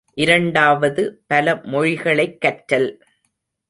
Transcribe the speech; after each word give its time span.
இரண்டாவது 0.13 1.23
பல 1.27 1.55
மொழிகளைக் 1.55 2.41
கற்றல். 2.41 3.01